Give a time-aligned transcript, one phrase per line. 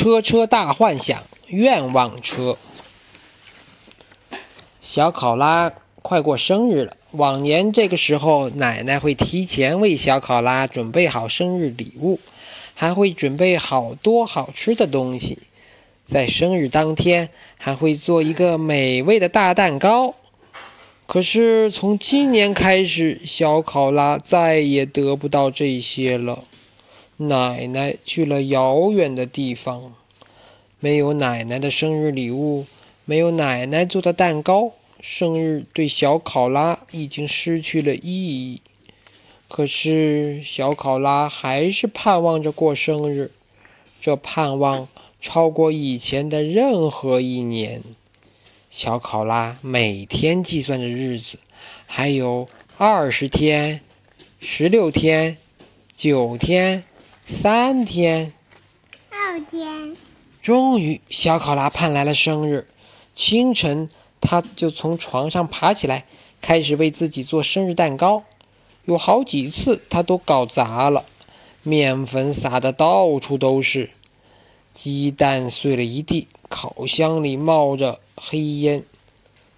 [0.00, 2.56] 车车大幻想，愿望车。
[4.80, 5.72] 小考拉
[6.02, 6.96] 快过生日了。
[7.10, 12.20] 往年这个时候，奶奶会提前为小考拉准备好生日礼物，
[12.74, 15.40] 还会准备好多好吃的东西。
[16.04, 20.14] 在生日当天，还会做一个美味的大蛋糕。
[21.08, 26.44] 可是从今年开始，小考拉再也得不到这些了。
[27.20, 29.92] 奶奶去了遥远的地方，
[30.78, 32.64] 没有奶奶的生日礼物，
[33.04, 34.72] 没有奶奶做的蛋糕。
[35.00, 38.62] 生日对小考拉已经失去了意义，
[39.48, 43.32] 可是小考拉还是盼望着过生日，
[44.00, 44.88] 这盼望
[45.20, 47.82] 超过以前的任何一年。
[48.70, 51.38] 小考拉每天计算着日子，
[51.86, 53.80] 还有二十天、
[54.40, 55.36] 十六天、
[55.96, 56.84] 九天、
[57.30, 58.32] 三天、
[59.10, 59.94] 二天。
[60.40, 62.66] 终于，小考拉盼来了生日，
[63.14, 63.90] 清晨。
[64.18, 66.06] 他就从床上爬起来，
[66.40, 68.24] 开始为自己做生日蛋糕。
[68.86, 71.04] 有好几次他都搞砸了，
[71.62, 73.90] 面粉撒的到处都是，
[74.72, 78.82] 鸡蛋碎了一地，烤箱里冒着黑烟。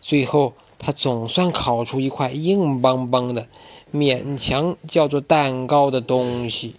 [0.01, 3.47] 最后他总算烤出一块硬邦邦的、
[3.95, 6.75] 勉强叫做蛋糕的东西。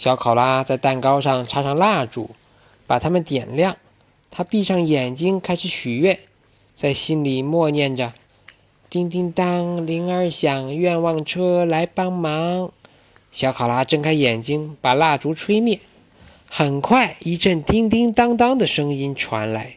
[0.00, 2.30] 小考拉在蛋糕上插上蜡烛，
[2.86, 3.76] 把它们点亮。
[4.30, 6.18] 他闭上眼睛，开始许愿，
[6.74, 8.14] 在心里默念着
[8.88, 12.72] ：“叮叮当，铃儿响，愿望车来帮忙。”
[13.30, 15.78] 小考拉睁开眼睛，把蜡烛吹灭。
[16.48, 19.76] 很快，一阵叮叮当当的声音传来，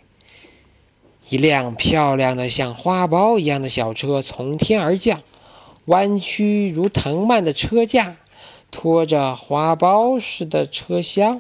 [1.28, 5.22] 一辆漂亮的像花苞一样的小车从天而降，
[5.88, 8.16] 弯曲如藤蔓的车架，
[8.74, 11.40] 拖着花苞似的车厢。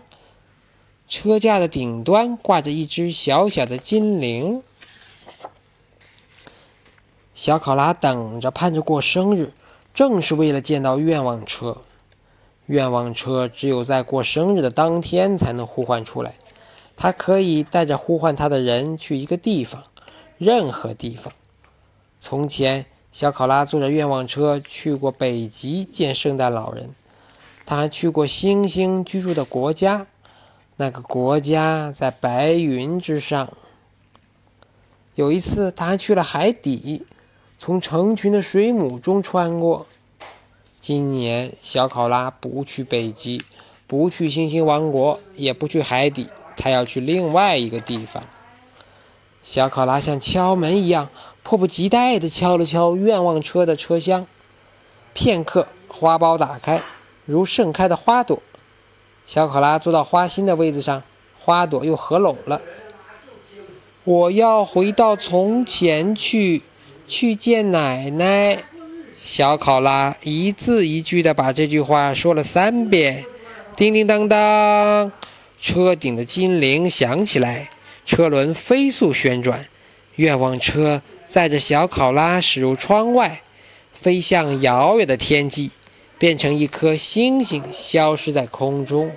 [1.07, 4.61] 车架的顶端挂着一只小小的金铃。
[7.33, 9.51] 小考拉等着盼着过生日，
[9.95, 11.81] 正是为了见到愿望车。
[12.67, 16.35] 愿望车只有在过生日的当天才能呼唤出来。
[16.95, 19.83] 它可以带着呼唤它的人去一个地方，
[20.37, 21.33] 任何地方。
[22.19, 26.95] 从前，小考拉坐着愿望车去过北极见圣诞老人，
[27.65, 30.07] 他还去过星星居住的国家。
[30.77, 33.53] 那个国家在白云之上。
[35.15, 37.05] 有一次，他还去了海底，
[37.57, 39.85] 从成群的水母中穿过。
[40.79, 43.43] 今年，小考拉不去北极，
[43.85, 48.23] 不去星星王国，也不去海底，他要去另外一个地方。
[49.43, 51.09] 小考拉像敲门一样，
[51.43, 54.25] 迫不及待地敲了敲愿望车的车厢。
[55.13, 56.81] 片刻，花苞打开，
[57.25, 58.41] 如盛开的花朵。
[59.25, 61.01] 小考拉坐到花心的位子上，
[61.39, 62.61] 花朵又合拢了。
[64.03, 66.61] 我要回到从前去，
[67.07, 68.63] 去见奶奶。
[69.23, 73.23] 小考拉一字一句地把这句话说了三遍。
[73.77, 75.11] 叮叮当当，
[75.59, 77.69] 车顶的金铃响起来，
[78.05, 79.65] 车轮飞速旋转，
[80.17, 83.41] 愿望车载着小考拉驶入窗外，
[83.93, 85.71] 飞向遥远的天际。
[86.23, 89.11] 变成一颗星星，消失在空中。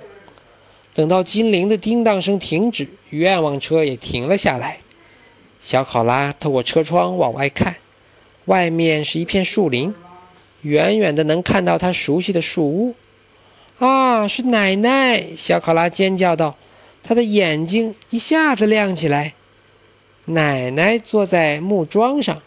[0.93, 4.79] 等到金铃的叮当声停止，愿望车也停了下来。
[5.61, 7.77] 小考拉透过车窗往外看，
[8.47, 9.95] 外面是一片树林，
[10.63, 12.97] 远远的能看到他熟悉的树屋。
[13.79, 15.27] 啊，是奶奶！
[15.37, 16.57] 小考拉尖叫道，
[17.05, 19.35] 他的眼睛一下子亮起来。
[20.25, 22.43] 奶奶坐在木桩上，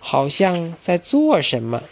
[0.00, 1.84] 好像在做什么。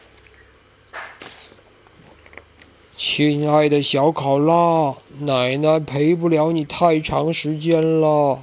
[3.01, 8.43] 亲爱的小考拉，奶奶陪不了你太长时间了，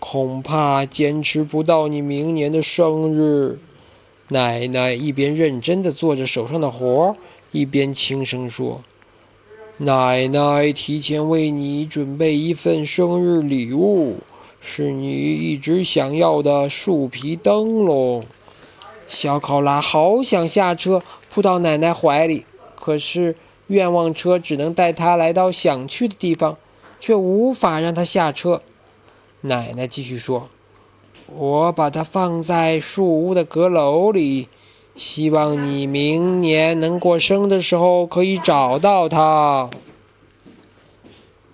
[0.00, 3.60] 恐怕坚持不到你明年的生日。
[4.30, 7.16] 奶奶一边认真地做着手上的活儿，
[7.52, 8.80] 一边轻声说
[9.78, 14.16] ：“奶奶提前为你准备一份生日礼物，
[14.60, 18.24] 是你一直想要的树皮灯笼。”
[19.06, 21.00] 小考拉好想下车
[21.32, 23.36] 扑到奶奶怀里，可是。
[23.68, 26.56] 愿望车只能带他来到想去的地方，
[27.00, 28.62] 却无法让他下车。
[29.42, 30.48] 奶奶继续说
[31.34, 34.48] ：“我把它放在树屋的阁楼里，
[34.94, 39.70] 希望你明年能过生的时候可以找到它。”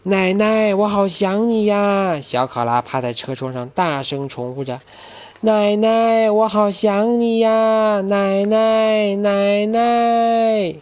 [0.04, 2.18] 奶奶，我好想你呀！
[2.20, 4.80] 小考拉趴在车窗上，大声重复着
[5.42, 8.00] ：“奶奶，我好想你呀！
[8.00, 10.74] 奶奶，奶奶。”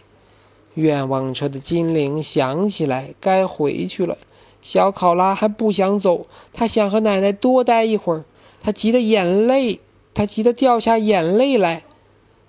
[0.79, 4.17] 愿望车的金铃响起来，该回去了。
[4.61, 8.23] 小考拉还不想走，他想和奶奶多待一会儿。
[8.61, 9.81] 他急得眼泪，
[10.13, 11.83] 他急得掉下眼泪来。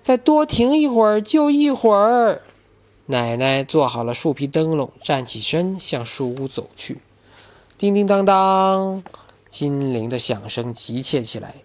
[0.02, 2.42] 再多停一会儿，就一会儿。
[3.06, 6.98] 奶奶做好了树皮灯笼，站起身向树屋走去。
[7.76, 9.02] 叮叮当当，
[9.48, 11.56] 金铃的响声急切起来。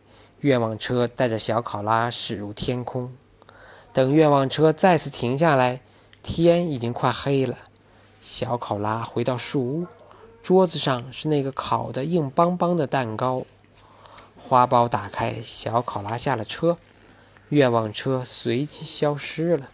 [0.41, 3.11] 愿望车带着小考拉驶入天空。
[3.93, 5.81] 等愿望车再次停下来，
[6.25, 7.59] 天已经快黑了。
[8.19, 9.87] 小考拉回到树屋，
[10.41, 13.45] 桌子上是那个烤得硬邦邦的蛋糕。
[14.35, 16.77] 花苞打开，小考拉下了车，
[17.49, 19.69] 愿望车随即消失了。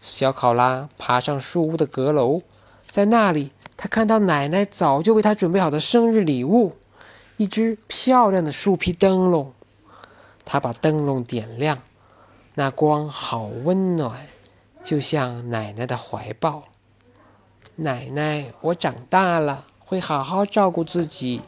[0.00, 2.42] 小考拉爬上树屋的阁楼，
[2.88, 6.76] 在那里，他看到奶奶早就为他准备好的生日礼物——
[7.36, 9.52] 一只漂亮的树皮灯笼。
[10.44, 11.78] 他把灯笼点亮，
[12.54, 14.26] 那光好温暖，
[14.88, 16.62] 就像奶奶的怀抱。
[17.74, 21.42] 奶奶，我长大了，会好好照顾自己。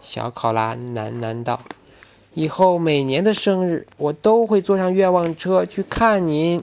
[0.00, 1.60] 小考拉喃喃道
[2.34, 6.62] ：“以后每年的生日，我都会坐上愿望车去看您。”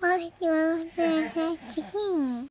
[0.00, 2.46] 我喜欢这个星星。